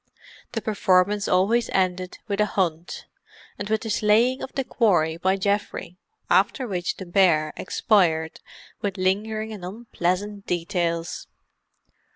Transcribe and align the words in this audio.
The 0.53 0.63
performance 0.63 1.27
always 1.27 1.69
ended 1.73 2.17
with 2.27 2.39
a 2.41 2.47
hunt, 2.47 3.05
and 3.59 3.69
with 3.69 3.81
the 3.81 3.91
slaying 3.91 4.41
of 4.41 4.51
the 4.53 4.63
quarry 4.63 5.15
by 5.17 5.35
Geoffrey, 5.37 5.95
after 6.27 6.65
which 6.67 6.97
the 6.97 7.05
bear 7.05 7.53
expired 7.55 8.39
with 8.81 8.97
lingering 8.97 9.53
and 9.53 9.63
unpleasant 9.63 10.47
details. 10.47 11.27